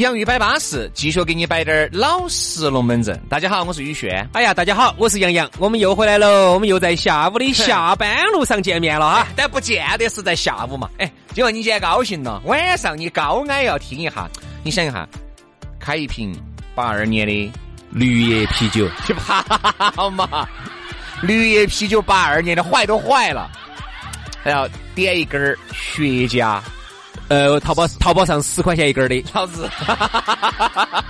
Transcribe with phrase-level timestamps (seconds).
[0.00, 3.20] 洋芋摆巴士，继续给你摆点儿老实龙门阵。
[3.28, 4.26] 大家好，我是宇轩。
[4.32, 9.26] 哎呀，大家好，我是杨洋，我们又回来了，我们又在下午的下班路上见面了哈。
[9.36, 10.88] 但不见得是在下午嘛。
[10.96, 14.26] 哎，今晚你今天高兴了，晚上你高矮要听一下。
[14.62, 15.06] 你想一下，
[15.78, 16.34] 开一瓶
[16.74, 17.52] 八二年的
[17.90, 20.48] 绿叶啤酒，去跑嘛！
[21.20, 23.50] 绿叶啤酒八二年的坏都坏了，
[24.42, 26.58] 还要点一根雪茄。
[27.30, 29.70] 呃，淘宝淘宝上十块钱一根的，老子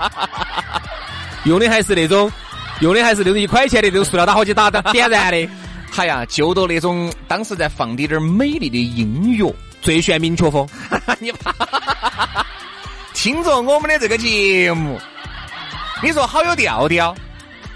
[1.44, 2.30] 用的还是那种，
[2.80, 5.48] 用的还是那种一块钱的那种塑料打火机打的点燃的。
[5.96, 10.68] 哎呀，就到那种当时在放的点美丽的音乐，最炫民族风。
[11.20, 11.54] 你怕？
[13.14, 15.00] 听着我们的这个节目，
[16.02, 17.14] 你说好有调调？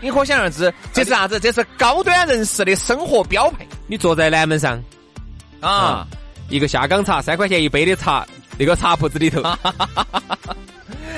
[0.03, 1.41] 你可想而知，这是啥子？
[1.41, 3.67] 这是高端人士的生活标配。
[3.87, 4.79] 你坐在南门上，
[5.61, 6.07] 啊。
[6.49, 8.27] 一个下岗茶，三块钱一杯的茶，
[8.59, 9.43] 那个茶铺子里头。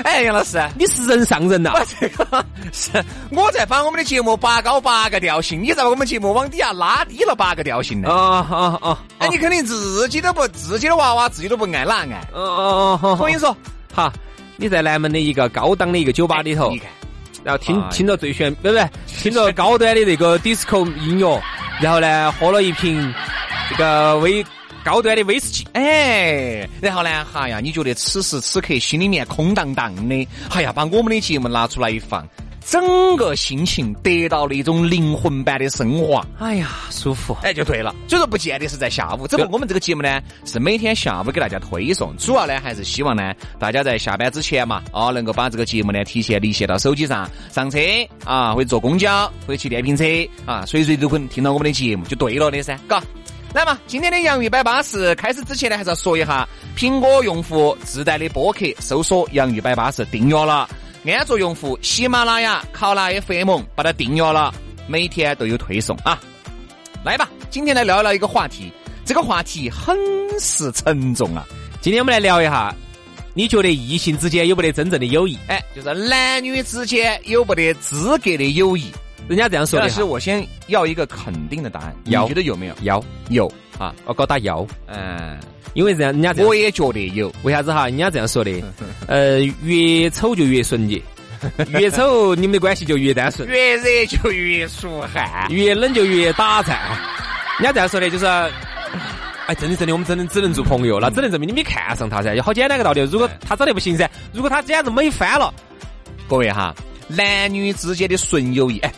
[0.04, 1.72] 哎，杨老师，你是人上人呐！
[1.98, 2.90] 这个是
[3.30, 8.10] 我在把我们的节目拔高八个调性，你在把我们节目往底下拉低了八个调性呢。
[8.10, 8.98] 啊啊啊！
[9.18, 12.28] 哎，你肯定自己都不自己的娃娃自己都不爱哪爱。
[12.32, 13.16] 哦哦哦！
[13.18, 13.56] 我跟你说，
[13.94, 14.12] 哈，
[14.56, 16.70] 你在南门的一个高档的一个酒吧里头，
[17.42, 18.86] 然后听听着最炫，对不对？
[19.06, 21.42] 听着高端的那个 disco 音乐，
[21.80, 23.12] 然后呢，喝了一瓶
[23.70, 24.44] 这个威。
[24.86, 32.24] 高端的威士忌，哎，然后呢，哈呀，你觉得此时此刻心里面空荡荡的，哎呀，把我们的节目拿出来一放，
[32.64, 37.92] 整个心情得到了一种灵魂般的升华，哎呀，舒服，哎，就对了。
[38.06, 47.80] 所以说，不见得是在下午，只不过我们这个节目呢，是每天下午给大家推送，主要呢还是希望呢，大家在下班之前嘛，啊，能够把这个节目呢提前离线到手机上，上车
[48.24, 50.04] 啊，或者坐公交，或者骑电瓶车
[50.46, 53.02] 啊，随时都可能听到我们的节目，就对了的噻，嘎。
[53.54, 56.46] 来嘛，今天的洋芋摆巴士开始之前呢，还是要说一下，
[56.76, 60.68] 苹果用户自带的播客，搜索“洋芋摆巴士”订阅了；
[61.06, 64.52] 安卓用户喜马拉雅、考拉 FM 把它订阅了，
[64.86, 66.20] 每天都有推送啊。
[67.02, 68.70] 来吧，今天来聊聊一个话题，
[69.06, 69.96] 这个话题很
[70.38, 71.46] 是沉重啊。
[71.80, 72.74] 今天我们来聊一下，
[73.32, 75.38] 你觉得异性之间有没得真正的友谊？
[75.48, 78.92] 哎，就是男女之间有没得资格的友谊？
[79.28, 82.74] 人家这样说的，是我先要一个肯定的答案，你觉得有没有？
[82.82, 83.50] 要有。
[83.78, 85.38] 啊，我搞打要，嗯，
[85.74, 86.10] 因为这样。
[86.10, 87.88] 人家我也觉得有，为啥子哈？
[87.88, 88.50] 人家这样说的，
[89.06, 91.02] 呃，越丑就越纯洁，
[91.78, 96.80] 越丑你们的关系就越单纯，越热就越出汗，越冷就越打颤。
[97.58, 103.02] 人家这样说的，就是，哎，真的真的，我们真的只能做朋友，那只能证明你没看上他噻，就好简单个道理。
[103.02, 105.52] 如果他长得不行噻，如果他简直美翻了，
[106.26, 106.74] 各位哈，
[107.08, 108.90] 男女之间的纯友谊，哎。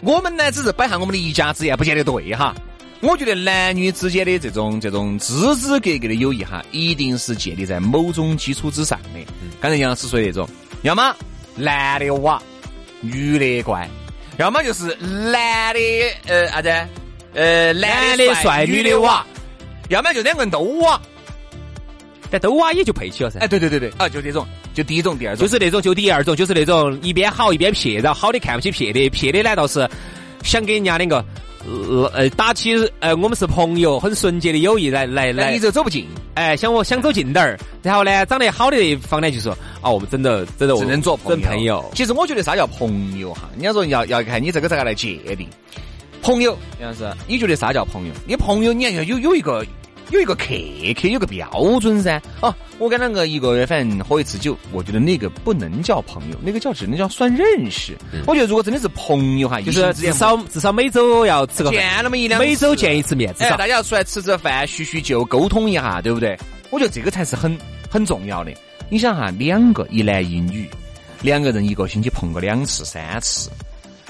[0.00, 2.54] 我们呢，只是摆下我们的一家之言，不见得对哈。
[3.00, 9.20] 我觉得男女之间的这种这种枝枝格格的友谊哈，一定是建立在某种基础之上的。
[9.60, 10.48] 刚才杨老师说的那种，
[10.82, 11.14] 要么
[11.54, 12.42] 男的娃，
[13.00, 13.88] 女的乖，
[14.38, 15.80] 要么就是男的
[16.26, 16.68] 呃啥子
[17.34, 19.24] 呃男的帅，女的娃，
[19.88, 21.00] 要么就两个人都娃。
[22.28, 23.38] 但都娃也就配起了噻。
[23.40, 24.44] 哎，对对对对，啊，就这种，
[24.76, 29.88] 就第一种，第二种，就是那种，就第二种，就是那种一边好一边撇，然后好的看不起撇的，撇的呢倒是
[30.42, 31.24] 想给人家两个
[32.12, 41.82] 呃打起呃我们是朋友很纯洁的友谊来来来，一直走不近，哎，想我想走近点儿，然后呢长得好的一方呢就说啊我们真的真的只能做朋友。
[41.94, 43.48] 其实我觉得啥叫朋友哈？
[43.54, 45.48] 人家说要要看你这个咋个来界定
[46.20, 48.12] 朋友，杨老师，你觉得啥叫朋友？
[48.26, 49.64] 你朋友你要有有一个。
[50.10, 50.46] 有一个客
[51.00, 51.50] 客有个标
[51.80, 57.96] 准噻，哦，我跟两个一个月反正喝一次酒，我觉得那个不能叫朋友，那个叫只能叫算认识。
[58.26, 66.38] 我觉得如果真的是朋友哈，就是至少至少每周要吃个见那么一两，每周见一次面，至少大家要出来吃吃饭叙叙旧，沟通一下，对不对？
[66.70, 67.58] 我觉得这个才是很
[67.90, 68.52] 很重要的。
[68.88, 70.70] 你想哈，两个一男一女，
[71.20, 73.50] 两个人一个星期碰个两次三次，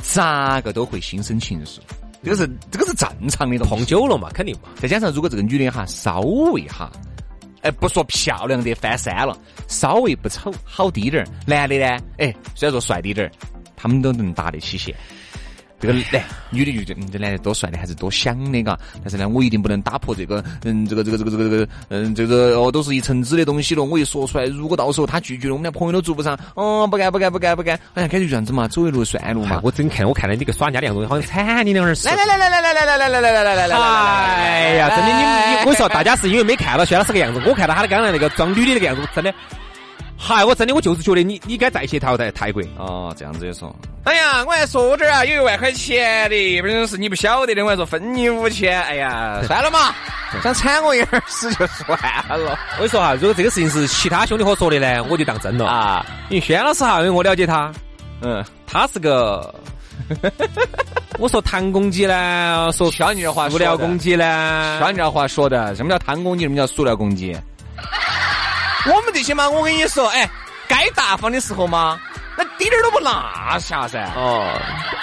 [0.02, 1.78] 咋个都会心生情愫。
[2.26, 4.62] 这个是这个是正常的，碰久了嘛，肯定嘛。
[4.80, 6.90] 再加上如果这个女的哈稍微哈，
[7.62, 9.38] 哎，不说漂亮的翻山了，
[9.68, 11.28] 稍微不丑，好低点儿。
[11.46, 11.86] 男的呢，
[12.18, 13.30] 哎，虽然说帅滴点儿，
[13.76, 14.92] 他们都能搭得起线。
[15.78, 18.78] 这个男女的就觉得，嗯，这男的多帅的，还是多想的，嘎。
[19.02, 23.84] 但是呢，我一定不能打破这个，嗯，这个这个这个这个这个，嗯，这个哦，都是一层纸的东西了。
[23.84, 26.38] 我一说出来，如果到时候他拒绝了，我们俩朋友都做不上。
[26.54, 27.78] 哦，不干不干不干不干。
[27.94, 29.60] 哎呀，感觉这样子嘛，走一路算一路嘛。
[29.62, 32.08] 我真看，我看到你个耍人家的样子，好像惨你两耳屎。
[32.08, 33.76] 来来来来来来来来来来来来来来！
[33.76, 39.34] 哎呀，真的，你你，我说大家是因为没看到薛老师个样子，我看到他的刚才那个装女的那个样子，真的。
[40.18, 43.14] 嗨，我真的，我就是觉得你，你该再去淘汰泰国哦。
[43.16, 43.74] 这样子也说，
[44.04, 48.80] 哎呀，我还说这儿啊，有一万块钱的，不是你不晓得的，我还说分你五千。
[48.82, 49.94] 哎呀， 算了嘛，
[50.42, 51.98] 想铲我一耳屎就算
[52.28, 52.58] 了。
[52.72, 56.04] 我跟你说哈，如果这个事情是其他兄弟伙说的呢，我就当真了啊。
[56.30, 57.70] 因为轩老师哈，因为我了解他，
[58.22, 59.54] 嗯，他是个，
[61.18, 67.36] 我说谈公鸡呢，说漂你的话，塑料公鸡呢，漂你的话说的，什么叫谈公鸡，什么叫塑料公鸡？
[68.86, 70.28] 我们这些嘛，我跟你说，哎，
[70.68, 71.98] 该大方的时候嘛，
[72.36, 73.10] 那滴点儿都不落
[73.58, 74.12] 下噻。
[74.14, 74.46] 哦，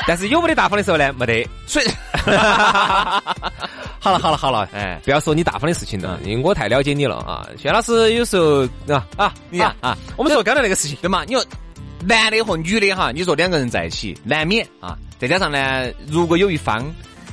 [0.07, 1.12] 但是有没得大方的时候呢？
[1.13, 1.47] 没得。
[1.68, 1.88] 所以，
[4.00, 7.47] 好了好了好了，哎，不要说你大方的事情了，因为我太了解你了啊。
[7.57, 8.63] 薛老师有时候
[8.94, 11.24] 啊啊，你啊啊，我们说刚才那个事情，对嘛？
[11.25, 11.44] 你说
[12.06, 14.97] 男的和女的哈，你说两个人在一起，难免啊。
[15.19, 16.86] 再加上呢，如果有一方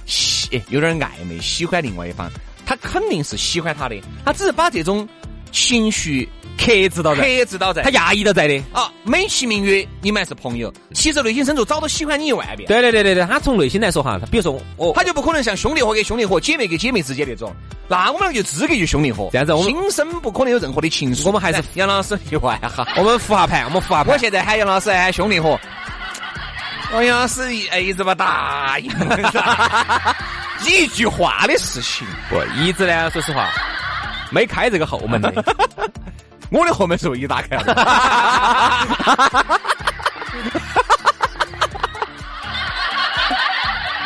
[0.07, 2.31] 喜有点暧昧，喜欢另外一方，
[2.65, 5.07] 他肯定是喜欢他的，他只是把这种
[5.53, 6.29] 情绪。
[6.61, 12.69] 克制到在，克制到在，他压抑到在的啊，美其名曰你们还是朋友，其实内心深处早都喜欢你一万遍。
[12.69, 17.51] 对对对对对，他从内心来说哈，他比如说我，他就不可能像兄弟伙跟兄弟伙、姐妹跟姐妹之间那种，
[17.89, 19.31] 那我们就资格就兄弟伙。
[19.33, 21.27] 这样子，我们心生不可能有任何的情愫。
[21.29, 24.13] 我们还是杨老师一万哈，我们扶下盘，我们扶下盘。
[24.13, 25.59] 我现在喊杨老师喊兄弟伙，
[26.93, 28.91] 我杨老师一哎一直不答应，
[30.69, 33.49] 一句话的事情，不一直呢，说实话，
[34.31, 35.33] 没开这个后门的。
[36.51, 38.87] 我的后门是唯一打开了。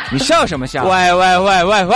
[0.11, 0.83] 你笑什么笑？
[0.85, 1.95] 喂喂喂喂喂，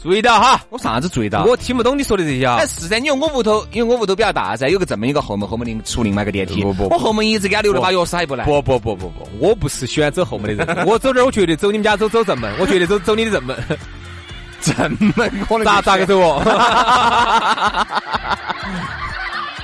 [0.00, 0.60] 注意到哈！
[0.68, 1.42] 我啥子注意到？
[1.44, 2.58] 我听不懂你说的这些啊。
[2.60, 6.62] 哎，是噻，你说我屋头，因为我屋头比较大噻，有个这么一个后门，后门另出另外一个电梯。
[6.62, 8.44] 不不，我后门一直给他留了把钥匙，还不来。
[8.44, 13.56] 不不不不不，我不是喜欢走后门的人， 我走这儿，我绝对走你们家走走正门，我绝对走走你的正门。
[14.60, 14.74] 正
[15.16, 16.42] 门可能咋咋个走哦？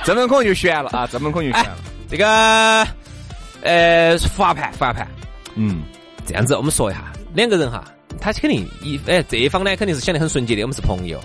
[0.05, 1.07] 正门可能就悬了啊！
[1.11, 1.77] 正门可能就悬了。
[2.07, 2.87] 这个
[3.63, 5.07] 呃，罚盘罚盘，
[5.55, 5.81] 嗯，
[6.27, 7.83] 这样子我们说一下，两个人哈，
[8.21, 11.19] 他肯定一哎这一方呢肯定是想得很纯洁的，我们是朋友，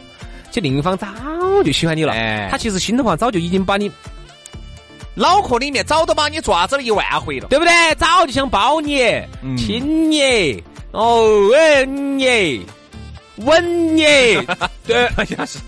[0.49, 1.07] 其实另一方早
[1.63, 3.93] 就喜欢你了，哎，他其实心头话早就已经把你
[5.15, 7.95] 脑壳里面早都把你抓子了一万回了，对不对？
[7.97, 8.99] 早就想抱你、
[9.59, 12.65] 亲你，哦吻你，
[13.37, 14.03] 吻你，
[14.89, 15.59] 对，好像是。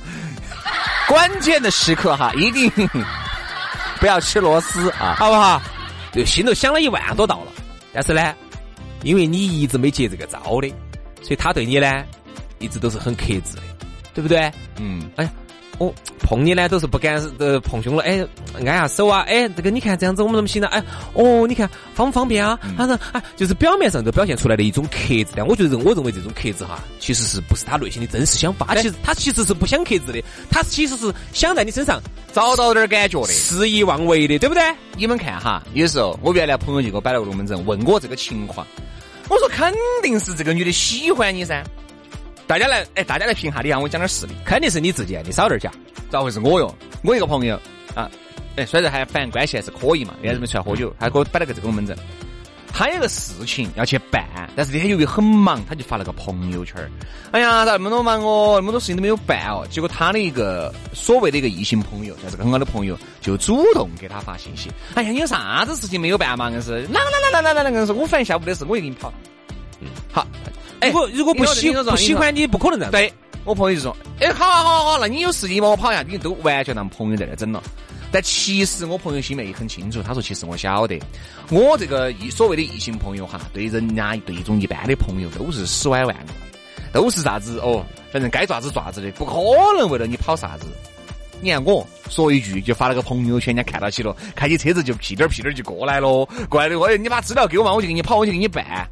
[1.12, 2.70] 关键的时刻哈，一定
[4.00, 5.60] 不要吃螺丝啊，好不好？
[6.10, 7.52] 就心头想了一万多道了，
[7.92, 8.34] 但是呢，
[9.02, 10.68] 因为你一直没接这个招的，
[11.20, 12.02] 所以他对你呢，
[12.60, 13.62] 一直都是很克制的，
[14.14, 14.50] 对不对？
[14.78, 15.30] 嗯，哎。
[15.78, 18.24] 我碰你呢，都是不敢呃碰胸了，哎，
[18.54, 20.68] 按下手啊，哎，这个你看这样子我们怎么行呢？
[20.68, 20.82] 哎，
[21.14, 22.58] 哦，你看方不方便啊？
[22.76, 28.74] 他说，哎，就是表面上都表现出来的一种克制，但我觉得，我认为这种克制哈，其实是不是他内心的真实想法？
[28.76, 32.00] 其实他其实是不想克制的，他其实是想在你身上
[32.32, 34.62] 找到点感觉的，肆意妄为的，对不对？
[34.96, 38.66] 你们看哈，有时候我原来朋友就给我摆了个龙门阵，问我这个情况，
[39.28, 39.72] 我说肯
[40.02, 41.64] 定是这个女的喜欢你噻。
[42.52, 45.72] 大家来，哎，大家来评下，你让我讲点实力，肯定是你自己，你少点讲，
[46.10, 46.38] 咋回事？
[46.38, 47.58] 我哟，我一个朋友
[47.94, 48.10] 啊，
[48.56, 51.96] 哎，虽然还反正关系还是可以嘛，那天没出来喝酒，还给我摆了个这个龙门阵，
[52.70, 54.22] 他有个事情要去办，
[54.54, 56.76] 但是那天由于很忙，他就发了个朋友圈
[57.30, 59.66] 哎呀，咋那么多忙哦，那么多事情都没有办哦。
[59.70, 64.70] 结果他的一个所谓的一个异性朋友，就是个很好的朋友，就主动给他发信息。
[64.94, 66.50] 哎呀，你有啥子事情没有办嘛？
[66.50, 69.10] 硬是，啷啷啷啷啷啷，硬是我反正下午的事，我就给你跑。
[69.80, 70.26] 嗯，好。
[70.86, 72.92] 如果如果不喜不喜欢你，不可能这样。
[72.92, 73.12] 对
[73.44, 77.62] 我朋友就说：“哎，好好好好，那你有事情帮我跑一下。”你都完全当朋友在那整了。
[78.12, 81.00] 但其实我朋友心里面也很清楚，他说：“其实我晓得，
[81.50, 86.14] 我这个异所谓的异性朋友哈，对人家对一种一般的朋友都是死歪万
[86.92, 89.34] 都是啥子哦，反正该爪子爪子的，不可
[89.78, 90.66] 能为了你跑啥子。
[91.40, 98.86] 你看我说一句就发了个朋友圈，人家看到起了，开起车子就屁颠儿屁颠儿就过来了，过来的我你把资料给我嘛，我就给你跑，我就给你办。”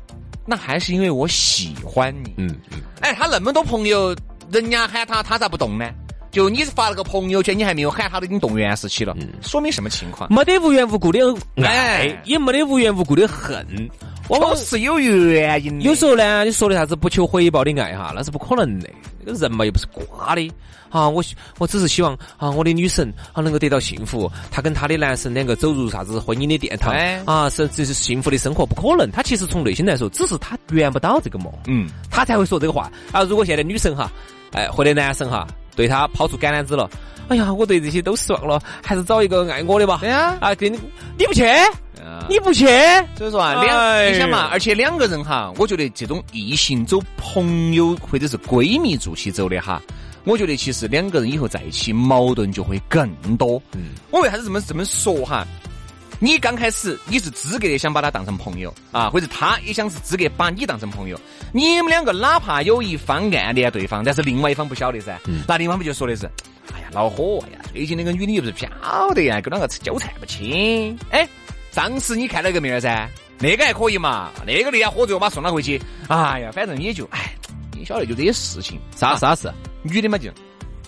[0.51, 2.35] 那还是因为我喜欢你。
[2.37, 2.81] 嗯嗯。
[3.01, 4.13] 哎，他那么多朋友，
[4.51, 5.89] 人家喊他，他咋不动呢？
[6.33, 9.15] 就你发了个朋友圈，你还没有喊他，都已经动员时期了。
[9.21, 9.29] 嗯。
[9.41, 10.33] 说明什么情况？
[10.33, 11.21] 没得无缘无故的
[11.63, 13.65] 爱，也没得无缘无故的恨。
[14.39, 15.85] 都是有原因的。
[15.85, 18.89] 有时候呢，你说的啥子不求回报的爱哈，那是不可能的。
[19.25, 20.53] 这个人嘛，又不是瓜的。
[20.89, 21.23] 啊，我
[21.59, 26.93] 我只是希望啊，我的女神啊能够得到幸福，她跟她的男神两个走入啥子婚姻的殿堂
[27.25, 29.09] 啊，是这是幸福的生活，不可能。
[29.11, 32.91] 她其实从内心来说，只是她圆不到这个梦，嗯，她才会说这个话。
[33.13, 34.11] 啊，如果现在女神哈，
[34.53, 35.47] 哎，或者男神哈，
[35.77, 36.91] 对她抛出橄榄枝了，
[37.29, 39.99] 哎呀，我对这些都失望了，还是找一个爱我的吧。
[40.01, 40.77] 对呀，啊，给你
[41.17, 41.45] 你不去，
[42.29, 42.67] 你不去，
[43.17, 49.81] 所以说啊，两你想嘛，而且两个人哈，我觉得这种异性走朋友或者是闺蜜做起走的哈。
[50.25, 53.61] 我觉得其实两个人以后在一起矛盾就会更多。
[53.73, 55.47] 嗯，我为啥子这么这么说哈？
[56.23, 61.19] 你刚开始你是资格的想把他当成朋友啊，或者他也想是资格把你当成朋友。
[61.51, 66.27] 你们两个哪怕有一方暗恋对方，但是另外一方不晓得噻，那另外一方就说的是：
[66.75, 67.59] 哎呀，恼火呀！
[67.73, 70.95] 最近那个女的又不是晓得呀，跟哪个纠缠不清。
[71.11, 71.27] 哎，
[71.71, 73.09] 上次你看到一个面儿噻，
[73.39, 75.81] 那个还可以嘛，那个那天喝醉我把送他回去。
[76.09, 77.35] 哎呀，反正也就哎。
[77.73, 79.51] 你晓得就这些事情，啥啥事？
[79.83, 80.31] 女的嘛就，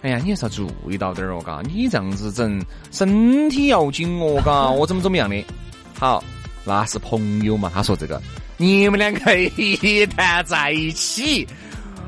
[0.02, 5.42] 哎呀，你还是要注意到点儿哦，嘎，你这样子整，身体要紧哦，嘎，我怎么怎么样的？
[5.98, 6.22] 好，
[6.66, 8.20] 那是朋友嘛，他说这个，
[8.58, 11.48] 你们两个 一旦在一起。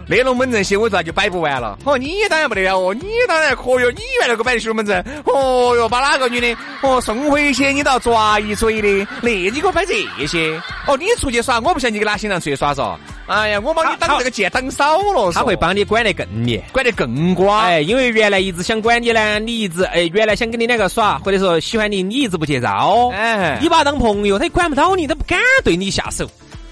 [0.06, 1.78] 那龙门阵些，我咋就摆不完了。
[1.84, 3.92] 哦，你当然不得了哦，你当然可以哦。
[3.96, 9.06] 你原来给我摆的龙门阵，哦哟，把哪个女的哦送回去，你都要抓一嘴的。
[9.22, 9.94] 那你给我摆这
[10.26, 10.60] 些？
[10.86, 12.96] 哦，你出去耍，我不像你跟哪些人出去耍嗦。
[13.26, 15.32] 哎呀，我把你挡这个剑挡少了。
[15.32, 17.62] 他会帮你管得更严，管得更瓜。
[17.62, 23.10] 哎，因为原来一直想管你呢，你一直哎，原来想跟你两个耍，或者说喜欢你，你一直不接招。
[23.14, 26.28] 哎，你把他当朋友，他也管不到你，他不敢对你下手，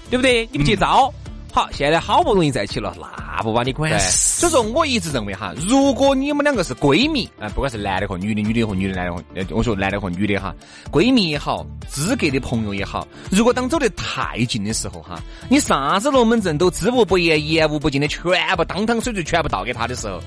[0.09, 0.47] 对不对？
[0.51, 1.11] 你不接招。
[1.53, 4.47] 好，现在好不容易在一起了，那不把你管死。
[4.47, 10.51] 所以说，我一直认为哈，如果你们两个是闺蜜，啊，不管是男的和女的，女的和女的，男的和，我说男的和女的哈，
[10.91, 20.19] 闺蜜也好，资格的朋友也好，如果当走得太近的时候哈，你啥子龙门阵都知无不言，言无不尽的全部当汤水水全部倒给他的时候，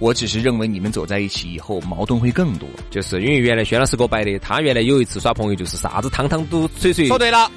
[0.00, 7.06] 我只是认为你们走在一起以后矛盾会更多，就是因为原来轩老师给我摆的，他原来有一次耍朋友就是啥子汤汤都水水。
[7.06, 7.48] 说对了。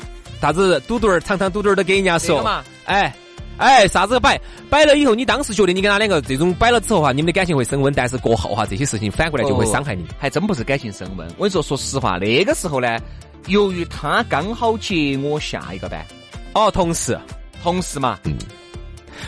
[0.44, 2.62] 啥子嘟嘟儿、长长嘟嘟儿都给人家说，嘛？
[2.84, 3.16] 哎
[3.58, 4.38] 哎，啥子摆。
[4.70, 11.26] 摆了以后，你当时觉得你跟他两个这种摆了之后哈，你们的感情会升温，但是过后哈，这些事情反过来就会伤害你，还真不是感情升温。
[11.38, 13.00] 我跟你说，说实话，那个时候呢，
[13.48, 16.06] 由于他刚好接我下一个班，
[16.54, 17.18] 哦，同事，
[17.64, 18.36] 同事嘛，嗯，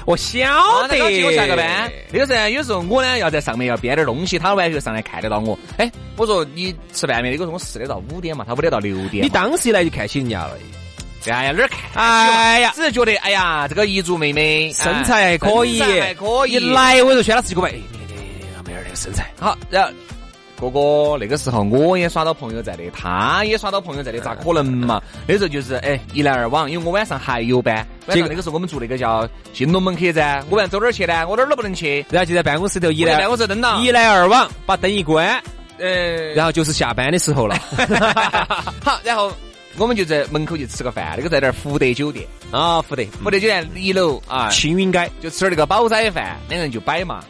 [0.06, 7.32] 我晓得，接我下个班，那个时候有时候我呢要在上面要编点东西，他晚上上来看得到我，哎，我说你吃饭没？
[7.32, 10.58] 那个时候我四点到五点嘛，他五点到六点，你当时一来就看起人家了。
[11.32, 11.80] 哎呀，哪儿看？
[12.04, 16.52] 哎呀，只是觉得，哎呀，这个彝族妹妹身材还可以，还可以。
[16.54, 19.58] 一来我就宣老师就给我哎，你看你妹儿那个身材好。
[19.70, 19.92] 然后
[20.58, 25.02] 哥哥那个时候我也耍到朋友在的，他也耍到朋友在的，咋可能嘛？
[25.28, 27.86] 那时候就是哎一来二往，因为我晚上还有班。
[28.10, 31.28] 结果那个时候我们住那个叫新龙门客栈，我问走哪儿去呢？
[31.28, 32.06] 我哪儿都不能去。
[32.10, 35.28] 然后就在办公室头一来，办公室灯了，一来二往，把灯一关，
[35.78, 37.58] 呃，然后就是下班的时候了。
[38.82, 39.32] 好，然后。
[39.78, 42.26] 我们就在门口去吃个饭，那个在那儿福德酒店。
[42.52, 45.12] 啊，福德福德酒店一楼啊，青云街。
[45.22, 47.24] 就吃点那个煲仔饭，两个人就摆嘛，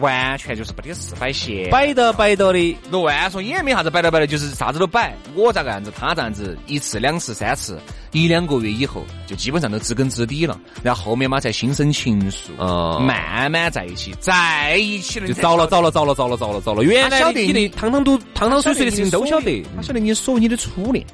[0.00, 7.78] 完全就是不得事摆闲，摆到摆到的，乱说也没啥子摆到摆的，就是啥子都摆，我咋个样子，他这样子，一次两次三次，
[8.12, 21.04] 一两个月以后就基本上都知根知底了，然后后面嘛才心生情愫，慢慢在一起，在一起了就糟了糟了糟了糟了糟了糟了，原来你的汤汤都汤汤水水的事情都晓得，他晓得你说你的初恋。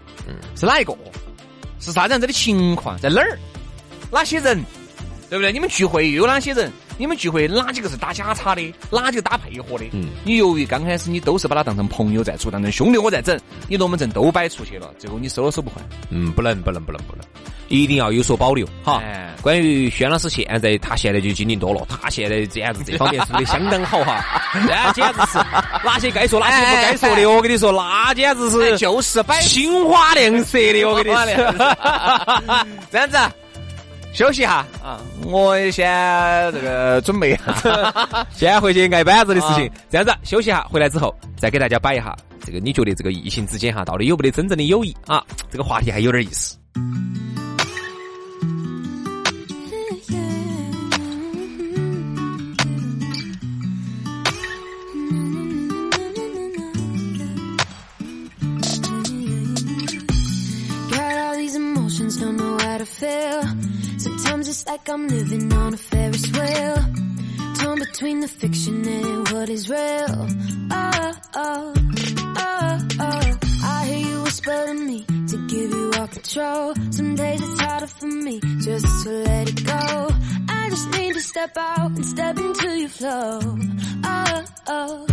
[0.55, 0.97] 是哪一个？
[1.81, 2.99] 是啥子样子的情况？
[2.99, 3.39] 在哪儿？
[4.11, 4.63] 哪些人？
[5.31, 5.53] 对不对？
[5.53, 6.73] 你们聚会又有哪些人？
[6.99, 8.75] 你们聚会哪几个是打假叉的？
[8.91, 9.89] 哪几个打配合的？
[9.93, 15.81] 嗯，你由于刚开始你都是把他当成朋友在处，当成兄弟我在整，你龙门阵都摆出去了，最后你收都收不回。
[16.11, 17.25] 嗯，不能，不能，不能，不能。
[17.69, 19.03] 一定要有所保留，哈。
[19.43, 24.25] 关于轩老师现在，他现在就精灵多了，他现在这样子这方面做的相当好哈。
[24.67, 25.39] 那简直是
[25.85, 31.25] 哪些该说，哪些不该说的，我跟你说，那简直是 就是摆青花亮色的，我跟你说。
[32.91, 33.19] 这样子，
[34.19, 35.87] 休息哈啊，我先
[36.53, 39.71] 这个准备一下， 先回去挨板子的事情。
[39.89, 45.25] 这样子，休息一下，回来之后再给大家摆一下这个，你觉得这个异性之间哈，到底有没得真正的友谊啊？
[45.53, 46.59] 这个话题还有点意思。
[64.79, 66.77] Like I'm living on a Ferris wheel.
[67.59, 70.27] Torn between the fiction and what is real.
[70.71, 71.75] Oh, oh,
[72.47, 73.39] oh, oh.
[73.65, 76.75] I hear you whisper to me to give you all control.
[76.91, 80.09] Some days it's harder for me just to let it go.
[80.49, 83.41] I just need to step out and step into your flow.
[84.05, 85.07] Oh, oh.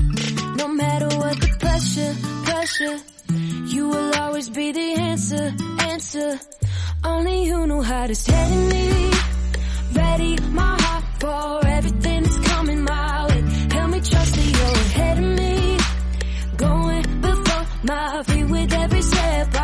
[0.58, 2.14] No matter what the pressure,
[2.46, 2.98] pressure,
[3.74, 6.40] you will always be the answer, answer.
[7.04, 9.16] Only you know how to steady me.
[10.18, 13.42] Ready my heart for everything that's coming my way.
[13.76, 15.78] Help me trust that you're ahead of me.
[16.56, 19.55] Going before my feet with every step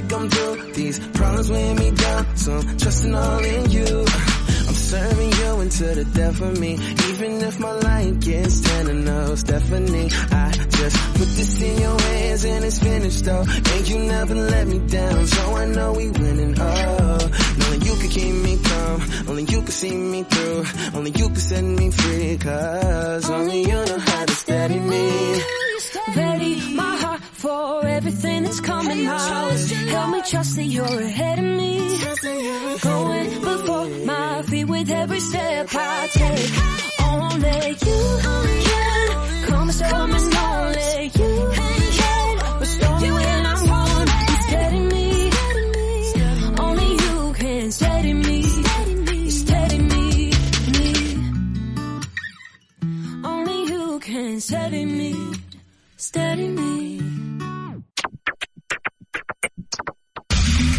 [0.00, 0.72] like I'm due.
[0.74, 4.04] These problems weighing me down, so I'm trusting all in you.
[4.68, 6.72] I'm serving you into the death of me.
[7.10, 12.00] Even if my life gets ten and no Stephanie, I just put this in your
[12.00, 13.44] hands and it's finished though.
[13.72, 16.54] And you never let me down, so I know we winning.
[16.58, 20.64] Oh, knowing you could keep me calm, only you could see me through,
[20.94, 22.38] only you could set me free.
[22.38, 25.42] Cause only you know how to steady me.
[26.16, 26.97] Ready my
[27.38, 29.56] for everything that's coming my way.
[29.90, 31.98] Help me trust that you're ahead of me.
[32.82, 36.50] Going before my feet with every step I take.
[37.00, 38.57] Only you can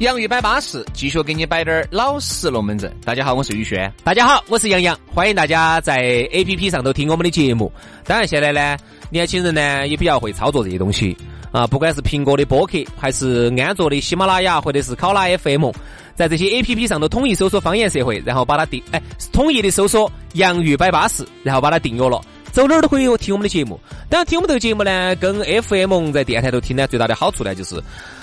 [0.00, 2.90] 洋芋摆巴适，继续给你摆点儿老实龙门阵。
[3.04, 3.92] 大家好，我是宇轩。
[4.02, 5.96] 大家好，我是杨洋，欢迎大家在
[6.32, 7.70] A P P 上头听我们的节目。
[8.06, 8.78] 当然，现在呢，
[9.10, 11.14] 年轻人呢也比较会操作这些东西
[11.52, 15.70] 啊，不管是苹果的播客，还是安卓的喜马拉雅，或者是考拉 F M，
[16.14, 22.18] 在这些 A P P 上头统一搜索“方言社会”，然后把它订，哎，统一的搜索“洋芋摆巴士”，然后把它订阅了。
[22.52, 23.78] 走哪儿都可以听我们的节目。
[24.08, 27.80] 当然，听我们这个节目呢，跟 F M 在电台头听呢，最大的好处呢，就是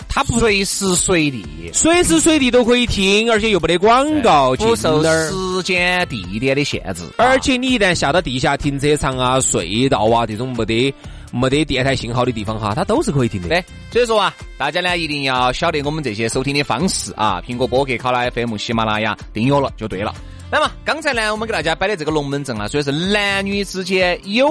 [0.10, 5.04] 它不随时随地，随时随地都可以听，而且又没得广告进不受。
[5.04, 7.04] 时间、地点的限制。
[7.18, 10.94] 而且你一旦下到地下停车场啊、隧道啊这种没得
[11.32, 13.50] 没得电台信号的地方哈，它都是可以听的。
[13.50, 20.16] 对，所以说啊，大家呢一定要晓得我们这些收听的方式啊，苹果播客、考拉 FM、喜马拉雅订阅了就对了。
[20.50, 24.48] 那么刚才呢，我们给大家摆的这个龙门阵啊，所以是男女之间有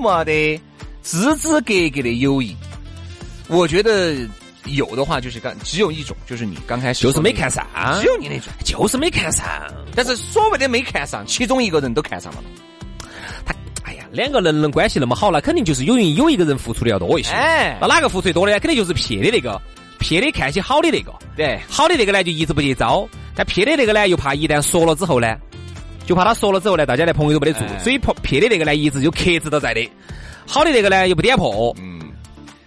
[0.00, 0.58] 没得
[1.02, 2.56] 枝枝格格的友谊？
[3.48, 4.26] 我觉得
[4.68, 7.66] 有的话，就是刚只有一种，就是你刚开始就是没看上，
[8.00, 8.52] 只有你那种。
[8.64, 9.44] 就是没看上。
[9.94, 12.42] 但是所谓的没看上，其中一个人都看上了。
[13.44, 17.30] 他，哎呀，两个人能关系那么好，那肯定就是有人有一个人付出的要多一些。
[17.32, 18.58] 哎那哪个付出的多呢？
[18.60, 19.60] 肯定就是撇的那个，
[19.98, 21.12] 撇的看起好的那个。
[21.36, 25.36] 对，好的那个呢就一直不去招，但撇的那个呢又怕一旦说了之后呢，
[26.06, 29.88] 就怕他说了之后呢，大家的朋友都没得做，哎所以撇的那个呢一直就克制到在的。
[30.46, 32.00] 好的那个呢又不点破，嗯，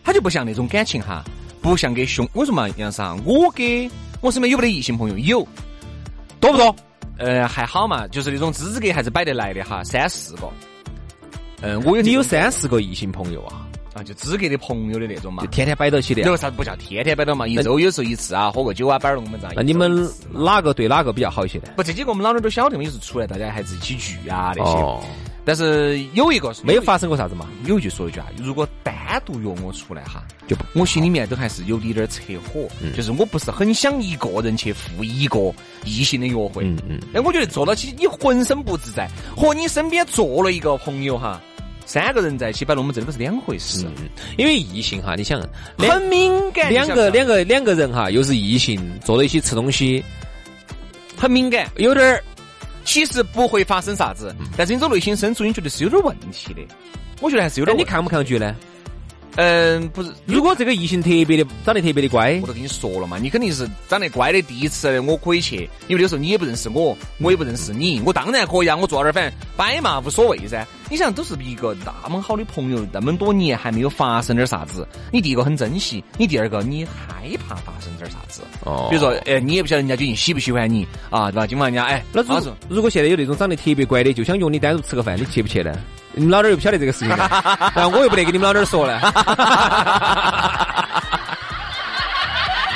[0.04, 1.24] 他就不像那种感情哈，
[1.70, 3.16] 不像给兄，为什么杨啥？
[3.24, 3.90] 我给
[4.22, 5.18] 我身边有没得异性朋友？
[5.18, 5.48] 有，
[6.40, 6.76] 多不多？
[7.18, 10.50] 呃，还好嘛，就是那种资格还是摆得来的哈，三四个。
[11.62, 13.68] 嗯，我有你有三四个异性朋友啊？
[13.94, 15.50] 啊，就资格的朋友的那种嘛就。
[15.50, 16.26] 天天摆到起的啊。
[16.26, 17.48] 有啥不叫天天摆到嘛？
[17.48, 19.50] 一周有时候一次啊，喝个酒啊，摆龙门阵。
[19.56, 21.66] 那你们哪个对哪个比较好一些呢？
[21.76, 24.72] 不这几个我们老点儿都晓得嘛，有时出来大家还是一起聚啊那些。
[24.72, 25.04] 哦，
[25.50, 27.50] 但是有一个没有发生过啥子嘛？
[27.66, 28.94] 有一句说一句啊，如果单
[29.26, 32.22] 独约我出来哈，就我心里面都还是有点点扯
[32.54, 35.52] 火，嗯就是我不是很想一个人去赴一个
[35.86, 36.64] 异性的约会。
[36.66, 41.42] 嗯嗯，哎，我觉得坐到起你浑身不自在，和你身边坐了一个朋友哈，
[41.84, 44.08] 三个人在一起摆龙门阵，这个是两回事，嗯
[44.38, 45.42] 因为异性哈，你想
[45.80, 46.72] 很敏感。
[46.72, 50.06] 两个两个两个人哈，又是异性，坐在一起吃东西，
[51.18, 52.24] 很敏感，有点儿
[52.90, 56.62] 其实不会发生啥子，嗯但是你这内心深处你觉得是有点问题的。
[57.22, 58.56] 我觉得还是有点你看不抗拒呢？
[59.36, 70.66] 嗯，不是，如果这个异性特别的长得特别的乖我，都跟你说了嘛，你肯定是长得乖的，第一次我可以去，因为那时候你也不认识我，我也不认识你，我当然可以啊，我坐那儿反正摆嘛无所谓噻。
[70.90, 78.42] 你想，都是一个那么好的朋友，那么多年还没有发生点啥子，你第一个很珍惜，你第二个你害怕发生点啥子。
[78.66, 81.46] 哦比如说，哎，你也不晓得人家究竟喜不喜欢你啊，对吧？
[81.46, 85.80] 今晚人家哎，那如如果现在有那种长得特别乖的，就想约你单独吃个饭，你去不去呢？
[86.20, 87.30] 你们老点儿又不晓得这个事情呢，
[87.74, 89.00] 然后我又不得跟你们老点儿说呢。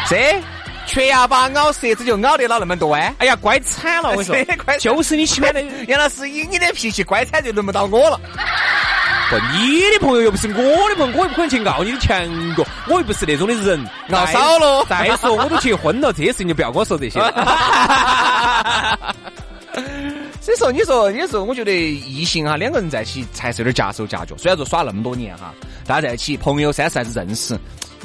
[0.09, 0.41] 这
[0.85, 3.13] 缺牙巴咬舌子就咬得了那么多啊！
[3.17, 5.61] 哎呀，乖惨了，我跟你说， 乖就是你喜欢的。
[5.87, 8.19] 杨老师，以你的脾气，乖惨就轮不到我了。
[9.29, 12.15] 不，你的朋友又不是我的朋友，我又不可能去拗你的强
[12.55, 13.85] 哥，我又不是那种的人。
[14.09, 17.31] 拗少了再说我都结婚了，这些事情就不要跟我说这些了。
[20.43, 24.35] 所以说，你说有时候我觉得异性哈，两个人在一起才是有点夹手夹脚。
[24.37, 25.53] 虽然说耍那么多年哈，
[25.87, 27.57] 大家在一起，朋友三四还是认识，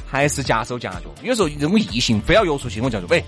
[0.07, 1.13] 还是夹手夹脚。
[1.25, 3.25] 有时候这种异性非要约出去，我就说喂，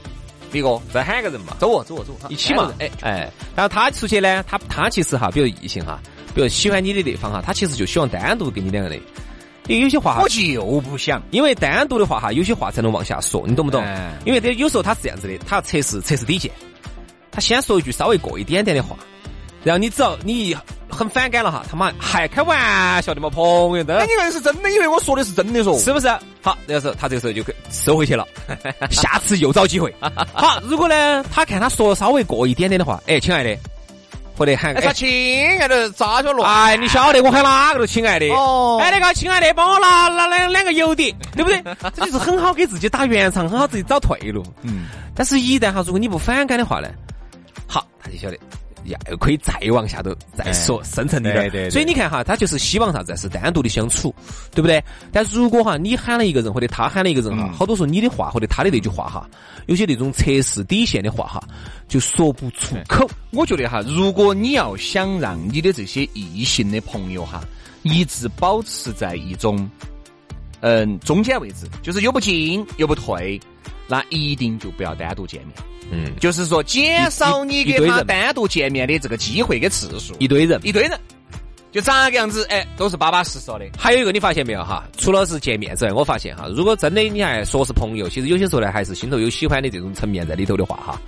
[0.53, 2.73] 李哥，再喊个人嘛，走哦，走哦，走哦，一起嘛。
[2.79, 5.99] 哎哎，哎，然后他出去呢，他他其实哈，比如异性哈，
[6.33, 9.01] 比如喜欢你的那方哈，他其实就希望单独跟你两个人。
[9.67, 11.21] 因为有些话我，就不想。
[11.33, 14.17] 因为单独的话哈，有些话才能往下说，你懂不懂哎？
[14.25, 16.49] 因为这有时候他是这样子的，他要测试测试底线，
[17.41, 18.95] 他先说一句稍微过一点点的话，
[19.65, 20.55] 然后你只要你
[20.91, 23.43] 很反感了哈，他妈还开玩笑的嘛，朋
[23.79, 24.07] 友的哎，。
[24.07, 25.79] 你看是真的，以为我说的是真的说。
[25.79, 26.07] 是不是？
[26.43, 28.29] 好，那个时候他这个时候就可收回去了，
[28.93, 29.91] 下次又找机会。
[30.35, 33.57] 好，如果呢，他看他说稍微过一点点的话，哎，亲爱的，
[34.37, 36.45] 或者喊哎，啥哎，亲爱的扎脚了？
[36.45, 38.29] 哎，你晓得我喊哪个都亲爱的。
[38.35, 41.63] 哦哎，那个亲爱的，帮我拿拿两两个油碟，对不对？
[41.97, 44.45] 这就是很好给自己打圆场，很好自己找退路。
[44.61, 46.89] 嗯，但是，一旦哈，如果你不反感的话呢，
[47.67, 48.39] 好，他就晓得。
[48.85, 53.15] 要，可以再往下头再说深层一点，对对对所以你看哈，他就是希望啥子？
[53.15, 54.11] 是单独的相处，
[54.55, 54.83] 对不对？
[55.13, 59.29] 但如果哈，你喊了一个人，或者他喊了一个人哈，好多时候你的话或者他的那句话哈，
[59.67, 61.47] 有些那种测试底线的话哈，
[61.89, 63.07] 就说不出口。
[63.33, 67.45] 我觉得哈，如果你要想让你的这些异性的朋友哈，
[67.83, 69.71] 一直保持在一种
[70.61, 73.39] 嗯中间位置，就是又不进又不退，
[73.91, 75.51] 那一定就不要单独见面。
[75.91, 80.15] 嗯，就是说，减少你给一堆人他单独见面的这个机会跟次数。
[80.21, 80.61] 一堆人。
[80.63, 80.97] 一堆人，
[81.73, 83.67] 就咋个样子，哎，都是巴巴适适的。
[83.77, 84.85] 还有一个你发现没有哈？
[84.97, 91.01] 除了是见面之外，我发现哈，如果真的你还说是朋友，其实有些时候呢，还是心头有喜欢的这种层面在里头的话哈，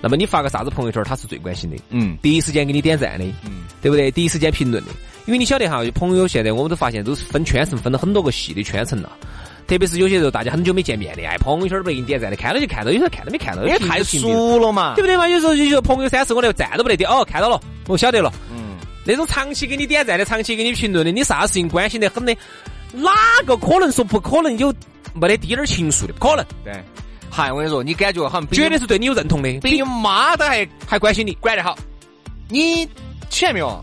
[0.00, 1.76] 那么你发个啥子朋友圈，他是最关心的。
[1.90, 4.10] 嗯第一时间给你点赞的，嗯，对不对？
[4.10, 4.90] 第一时间评论的，
[5.26, 9.12] 因为你晓得哈，朋友现在我们都发现都是分圈层，分了很多个细的圈层了。
[9.70, 15.02] 特别是有些时候大家很久没见面的，哎，朋友圈都不给你点赞的，看到就看到，有时候看都没看到，因为太熟了嘛对。
[15.02, 15.28] 不对嘛？
[15.28, 18.32] 有时候有些朋友三四我连赞都不得点，哦，看到了，我晓得了。
[18.50, 22.36] 嗯，那种长期给你点赞的、长期给你评论的，你啥事情关心得很的，
[22.92, 23.12] 哪
[23.46, 24.74] 个可能说不可能有
[25.14, 26.12] 没得滴点儿情愫的？
[26.14, 26.72] 不可能，对。
[27.30, 31.32] 嗨，我跟你说，你感觉好像绝对是对你有认同的，比你妈都还还关心你。
[31.34, 31.78] 管得好。
[32.48, 32.84] 你
[33.28, 33.80] 起来没有？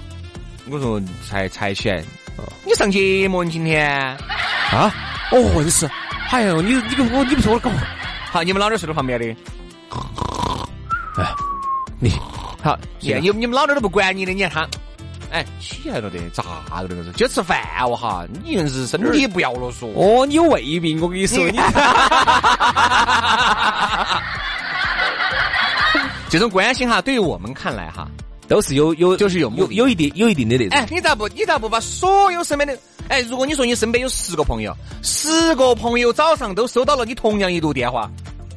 [0.70, 2.04] 我说才才起来。
[2.66, 3.90] 你上节目你今天？
[4.70, 4.94] 啊？
[5.32, 5.90] 哦，硬是，
[6.32, 7.70] 哎呦，你你跟我你不说我搞，
[8.32, 9.26] 好，你们老点睡在旁边的。
[11.18, 11.26] 哎，
[12.00, 12.12] 你
[12.64, 14.68] 好，你你你们老点都不管你的，你看他，
[15.32, 16.44] 哎，起来了的，咋
[16.82, 17.12] 个的？
[17.14, 19.90] 就吃饭哦哈，你硬是身体不要了说。
[19.96, 21.60] 哦，你有胃病，我跟你说，你
[26.30, 28.08] 这种关心哈，对于我们看来哈，
[28.48, 30.78] 都是有有就是有有有一定有一定的那种。
[30.78, 32.78] 哎，你咋不你咋不把所有身边的
[33.10, 38.10] 哎，如果你说你身边有十个朋友，十个朋友早上都收到了你同样一度电话，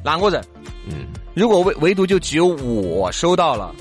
[0.03, 0.43] 那我认。
[0.87, 3.73] 嗯，如果唯唯独就只有我收到了，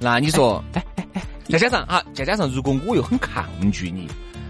[0.00, 4.08] 那你说，哎哎哎， 再加上啊，再加上如果我又很抗拒你，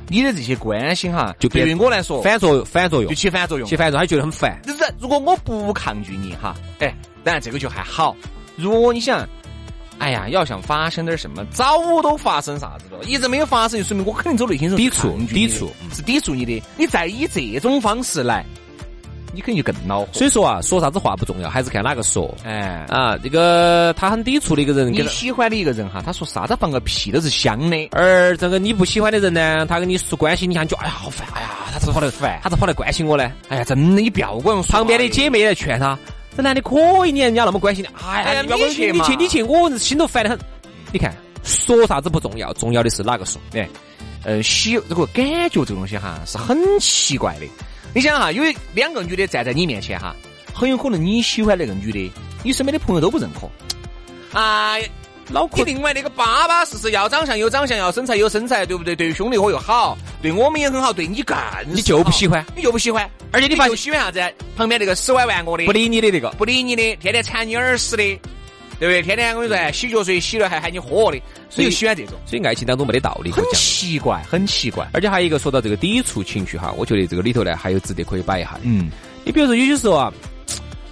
[0.08, 3.76] 你的这些关心哈，就对于我来说反作用，反作用就，起反作用起。
[3.76, 4.60] 反作用，他觉得很烦。
[4.64, 8.16] 就是如果我不抗拒你哈，哎，当然这个就还好。
[8.56, 9.28] 如果你想，
[9.98, 16.62] 哎呀，要想发生点什么，早都发生啥子了，一直没有发生，就说明我肯定走内心是抵触抵触是抵触你的。
[16.76, 18.44] 你再以这种方式来，
[19.32, 20.09] 你肯定就更恼火。
[20.12, 22.32] 所以说啊，说啥子话不重要，还是看哪个说。
[22.44, 27.88] 哎，啊，这个他很抵触的一个人，你喜欢的一个人哈，他说啥子放个屁都是香的。
[27.92, 33.32] 而这个你不喜欢的人呢，他跟你说关心你，看就哎呀好烦，哎呀，他是跑来烦他是跑来关心我呢。
[33.48, 35.98] 哎呀，真的，你不要管旁边的姐妹来劝他，
[36.37, 40.38] 这男的可以，你看人家那么关心你，哎呀，你去你去你去，我心头烦得很。
[40.92, 43.40] 你看，说啥子不重要，重要的是哪个说。
[43.55, 43.66] 哎，
[44.22, 47.46] 呃，喜这个感觉这个东西哈是很奇怪的。
[47.94, 48.44] 你想哈，有
[48.75, 50.14] 两个女的站在你面前哈，
[50.53, 54.38] 很有可能你喜欢那个女的，你身边的朋友都不认可。
[54.38, 54.77] 啊，
[55.28, 58.94] 脑你另外那个巴巴适适，要长相有长相，要身材有身材，对不对？
[58.94, 61.36] 对兄弟伙又好，对我们也很好，对你更
[61.66, 64.34] 你就不喜欢你就不喜欢，而且你发现就喜欢啥子？
[64.56, 68.02] 旁边那个死歪玩我的，不理你的那个，不理你的，天天缠你耳屎的，
[68.78, 69.02] 对不对？
[69.02, 73.54] 天天我跟你说，洗脚水洗了还喊你喝的，所以就喜欢这种，所以爱情当中没得道理可很讲。
[73.54, 74.86] 奇怪，很奇怪。
[74.92, 78.60] 而且还有一个说到这个抵触情绪哈，我觉得这个里头呢还有值得可以摆一下的。
[78.62, 78.90] 嗯，
[79.24, 80.12] 你比如说有些时候啊，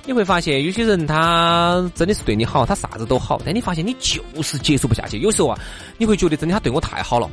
[0.06, 5.18] 你会发现有些人他真的是对你好，他啥子都好，但你发现你就是接触不下去。
[5.18, 5.58] 有时候啊，
[5.96, 7.30] 你会觉得真的他对我太好了，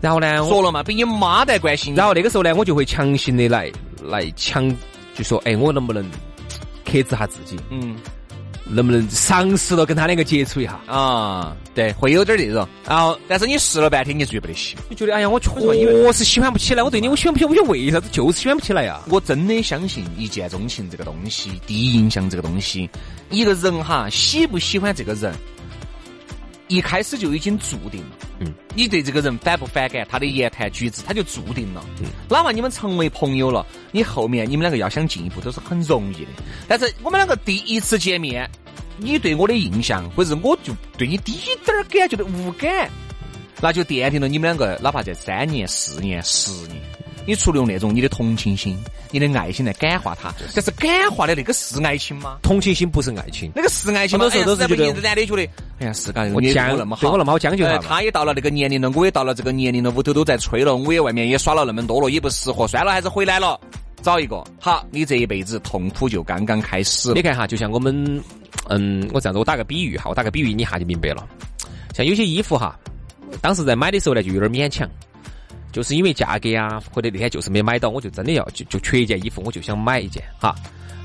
[0.00, 1.96] 然后呢，说了嘛，比你妈都还关心你。
[1.96, 3.70] 然后那个时候呢，我就会强行的来
[4.02, 4.72] 来强，
[5.14, 6.04] 就说，哎，我能不能
[6.84, 7.96] 克制下自己，嗯
[8.72, 10.80] 能不能尝试着跟他两个接触一下？
[10.86, 12.66] 啊，对，会有点这种。
[12.86, 14.78] 然后但是你试了半天，你是觉得不得行。
[14.88, 15.50] 你觉得，哎呀，我确
[16.12, 19.00] 实喜欢不起来，我对你，我喜欢不起来，我为啥子，就是喜欢不起来呀。
[19.08, 22.88] 我真的相信一见钟情这个东西，第一印象这个东西，
[23.30, 25.34] 一个人哈喜不喜欢这个人，
[26.70, 28.16] 一开始就已经注定了。
[28.38, 31.84] 嗯，你对这个人反不反感，他的言谈举止，他就注定了。
[32.00, 36.30] 嗯，哪怕你们成为朋友了，你后面你们两个要想进一步都是很容易的。
[36.68, 38.48] 但是我们两个第一次见面，
[38.96, 41.32] 你对我的印象，或者我就对你滴
[41.64, 42.88] 点儿感觉都无感，
[43.60, 46.80] 那就奠定了你们两个哪怕在三年、四年、十年。
[47.26, 48.76] 你除了用那种你的同情心、
[49.10, 52.38] 你的爱心来感化他，但是感化的那个是爱情吗？
[52.42, 54.24] 同情心不是爱情，那个是爱情吗？
[54.24, 55.46] 很多时候都是在不觉得男的觉得，
[55.80, 63.58] 哎呀，是嘎，我你对将那么好，对我那么好将就他呃他也到了那个年龄了，我也到了这个年龄了，屋头都在催了，我也外面也耍了那么多了，也不适合，算了，还是回来了，
[64.02, 64.44] 找一个。
[64.60, 67.22] 好，你这一辈子痛苦就刚刚开始了你。
[67.22, 68.22] 看哈，就像我们，
[68.68, 71.26] 嗯，我这样子，我打个比喻哈，我打个比喻，你一下就明白了。
[71.94, 72.78] 像有些衣服哈，
[73.40, 74.86] 当时在买的时候呢，就有点勉强，
[75.72, 80.54] 就是因为价格啊，或者那天就是没买到，我就真的要就就缺一件衣服，我就想买一件哈。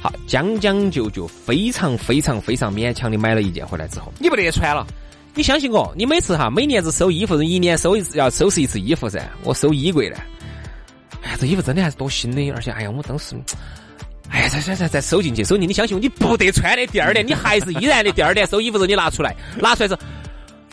[0.05, 4.85] 好，将将就就非常非常非常勉强的买了一件回来之后，你不得穿了，
[5.33, 9.27] 你相信我，你每次哈，每年子收衣服，一年收一次要收拾一次衣服噻。
[9.43, 10.17] 我收衣柜呢，
[11.23, 13.35] 哎呀，这衣服真的还是多新的，而且哎呀，我当时。
[14.29, 16.85] 哎呀，再再再再收进去，收进去，你相信我，你不得穿的。
[16.87, 18.11] 第二年你还是依然的。
[18.11, 20.01] 第二年收衣服时候你拿出来，拿出来之后，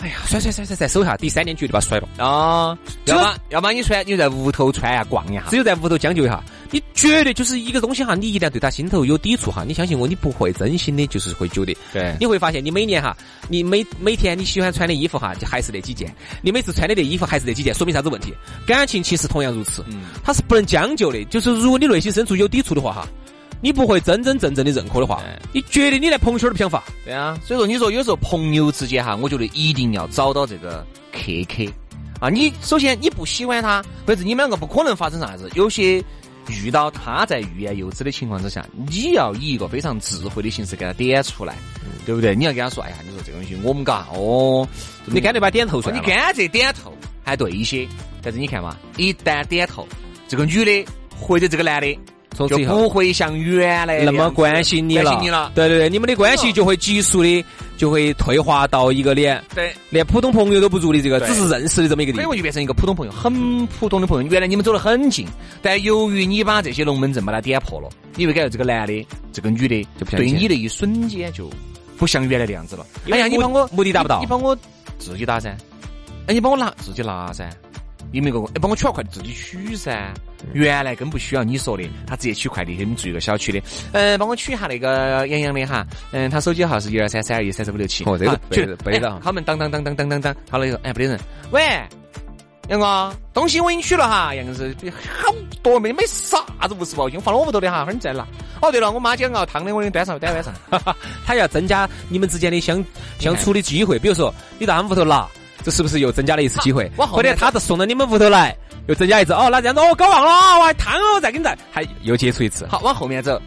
[0.00, 1.16] 哎呀，甩甩甩甩再收一下。
[1.16, 2.08] 第三年绝对把它甩了。
[2.18, 5.56] 啊，这个要么要么你穿，你在屋头穿呀，逛一下只。
[5.56, 13.16] 有在屋头将就一下，你绝对就是一个东西哈，你一旦对他心头有抵触哈，你相信我，你不会真心的，就是会觉得，对你会发现你每年哈，
[13.48, 18.34] 你每每天你喜欢穿的衣服哈，就还是那几件，你每次穿的那衣服还是那几件，说明啥子问题？
[18.66, 23.06] 感情其实同样如此，嗯它是不能将就的，就是如果你内心深处有抵触的话哈。
[23.64, 31.70] 你不会真真正正的认可的话，你觉得你连朋友圈都不想发，对啊，所以说你说有时候朋友之间哈，我觉得一定要找到这个客客
[32.18, 32.28] 啊。
[32.28, 36.02] 你首先你不喜欢他，或者你们两个不可能发生啥子，有些
[36.48, 41.54] 遇到他在欲言又止的情况之下，你要以一个非常智慧的形式给他点出来，
[42.04, 42.34] 对不对？
[42.34, 44.66] 你要跟他说，哎呀，你说这个东西我们嘎哦，
[45.06, 46.02] 你干脆把它点头出来了。
[46.02, 46.92] 你干脆点头
[47.24, 47.86] 还对一些，
[48.22, 49.86] 但是你看嘛，一旦点头，
[50.28, 50.84] 这个女的
[51.16, 51.98] 或者这个男的。
[52.32, 55.52] 就从此以后不会像原来那么关心你了，你了。
[55.54, 57.44] 对对对，你们的关系就会急速的
[57.76, 62.22] 就会退化到一个连对，连普通朋友都不如的这个，只是认识的这么一个地步。
[62.22, 64.30] 可能就变成一个普通朋友，很普通的朋友。
[64.30, 65.26] 原来你们走得很近，
[65.60, 71.50] 但由于你把这些龙门阵把它点破了，你会感觉这个男的、这个女的就对你的一瞬间就
[71.98, 72.86] 不像原来的样子了。
[73.10, 74.56] 哎呀，你帮我目的达不到你帮我
[74.98, 75.54] 自己打噻。
[76.26, 77.50] 哎，你帮我拿自己拿噻。
[78.12, 80.12] 你们个，哎，帮我取下快递自己取噻。
[80.52, 82.82] 原来更不需要你说的，他直接取快递给。
[82.82, 88.04] 你们住一个小区的，嗯，帮我取一下那个杨洋的哈，嗯，他手机号是一二三三二一三四五六七。
[88.04, 91.18] 哦这个好去背得背得哎他们当当当当当当当，好了以后，哎，不得人，
[91.52, 91.62] 喂，
[92.68, 94.74] 杨哥，东西我已经取了哈，杨哥是
[95.18, 98.26] 好多没没啥子五十包，就放到我屋头的哈，会儿你再拿。
[98.60, 100.52] 哦，对了，我妈讲熬汤的，我给你端上端碗上。
[101.24, 102.84] 他要增加你们之间的相
[103.18, 105.28] 相处的机会，比如说你到他们屋头拿，
[105.64, 106.90] 这是不是又增加了一次机会？
[106.96, 108.56] 往后面或者他的送到你们屋头来，
[108.88, 109.32] 又增加一次。
[109.32, 112.66] 哦，那这样子哦，搞忘了哦，我还汤哦，再给你再，还又接触一次。
[112.66, 113.40] 好，往后面走。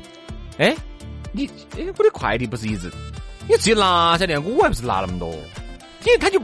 [0.58, 0.76] 哎，
[1.32, 1.46] 你
[1.78, 2.92] 哎，我的快递不是一直
[3.48, 5.30] 你自己拿噻，那我还不是拿那么多？
[6.06, 6.40] 因为他就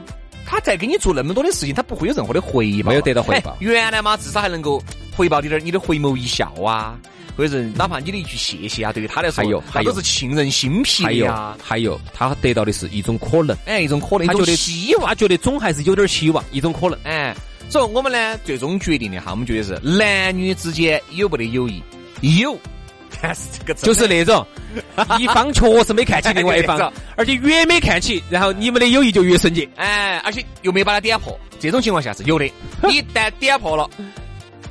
[0.45, 3.55] 他在给你做那么多的事情，他不会有任何的回报，没有得到回报。
[3.59, 4.81] 原来嘛，至少还能够
[5.15, 6.99] 回报你点你的回眸一笑啊，
[7.35, 11.57] 或者是哪怕你的一句谢谢啊，对于他来说，还有他都是沁人心脾的呀。
[11.63, 17.35] 还有，他得到的是一种可能，哎，一种可能，他觉得希望，他觉得总还是有点希望，一种可能，哎。
[17.69, 21.81] 所以，我们呢，最终决定的哈，我们觉得是男女之间有没得友谊？
[22.19, 22.59] 有，
[23.21, 24.45] 但是这个就是那种
[25.17, 29.65] 一方确实没看起另外一方，而且越没看起，然后你们的友谊就越纯洁。
[29.77, 32.45] 哎，而且又没把它点破，这种情况下是有的。
[32.91, 33.89] 一旦点破了，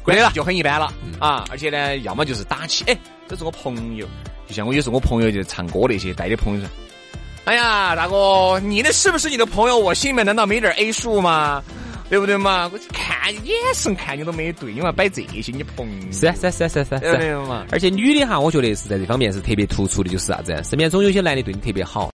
[0.03, 1.45] 关了就很一般了啊！
[1.51, 2.85] 而且呢，要么就是打起。
[2.87, 2.97] 哎，
[3.29, 4.07] 这是我朋友，
[4.47, 6.69] 就像我有时候我朋友就唱歌那些带的朋友说
[7.45, 9.79] ：“哎呀，大哥，你那是不是你的朋友？
[9.79, 11.63] 我心里面难道没点 A 数吗？”
[12.09, 12.69] 对不对嘛？
[12.73, 17.67] 我看眼神看你都没对，你嘛摆这些你朋友是啊是啊是啊是啊是啊，嘛。
[17.71, 20.61] 而且女的哈，我觉得是在这方面是特别突出的，就是啥子？
[20.65, 22.09] 身边总有些男的对你特别好。